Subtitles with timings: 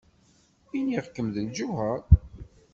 [0.77, 2.01] Iniɣ-kem d lǧuher.